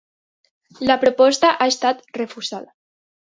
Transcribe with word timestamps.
La 0.91 0.95
proposta 1.03 1.51
ha 1.51 1.67
estat 1.73 2.01
refusada. 2.21 2.73